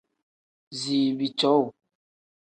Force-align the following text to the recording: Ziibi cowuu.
Ziibi 0.79 1.27
cowuu. 1.39 1.69